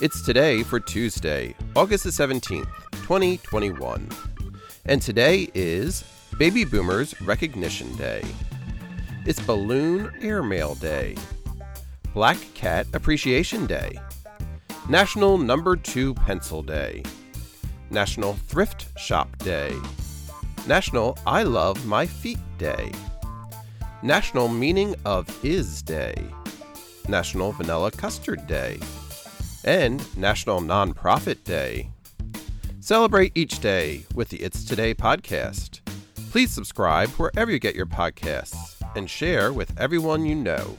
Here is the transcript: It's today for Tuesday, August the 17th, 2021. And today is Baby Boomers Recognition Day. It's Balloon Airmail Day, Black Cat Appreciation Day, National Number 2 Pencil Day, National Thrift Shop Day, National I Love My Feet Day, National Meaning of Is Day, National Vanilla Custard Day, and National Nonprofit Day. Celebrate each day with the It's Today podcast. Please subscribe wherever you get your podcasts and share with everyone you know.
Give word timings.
It's 0.00 0.22
today 0.22 0.62
for 0.62 0.78
Tuesday, 0.78 1.56
August 1.74 2.04
the 2.04 2.10
17th, 2.10 2.68
2021. 3.02 4.08
And 4.84 5.02
today 5.02 5.50
is 5.54 6.04
Baby 6.38 6.64
Boomers 6.64 7.20
Recognition 7.22 7.96
Day. 7.96 8.22
It's 9.26 9.40
Balloon 9.40 10.12
Airmail 10.20 10.76
Day, 10.76 11.16
Black 12.14 12.38
Cat 12.54 12.86
Appreciation 12.92 13.66
Day, 13.66 13.98
National 14.88 15.36
Number 15.36 15.74
2 15.74 16.14
Pencil 16.14 16.62
Day, 16.62 17.02
National 17.90 18.34
Thrift 18.34 18.96
Shop 18.96 19.36
Day, 19.38 19.74
National 20.68 21.18
I 21.26 21.42
Love 21.42 21.84
My 21.86 22.06
Feet 22.06 22.38
Day, 22.56 22.92
National 24.04 24.46
Meaning 24.46 24.94
of 25.04 25.28
Is 25.44 25.82
Day, 25.82 26.14
National 27.08 27.50
Vanilla 27.50 27.90
Custard 27.90 28.46
Day, 28.46 28.78
and 29.64 30.16
National 30.16 30.60
Nonprofit 30.60 31.44
Day. 31.44 31.90
Celebrate 32.80 33.32
each 33.34 33.60
day 33.60 34.06
with 34.14 34.28
the 34.28 34.38
It's 34.38 34.64
Today 34.64 34.94
podcast. 34.94 35.80
Please 36.30 36.50
subscribe 36.50 37.08
wherever 37.10 37.50
you 37.50 37.58
get 37.58 37.74
your 37.74 37.86
podcasts 37.86 38.80
and 38.96 39.08
share 39.08 39.52
with 39.52 39.78
everyone 39.78 40.24
you 40.24 40.34
know. 40.34 40.76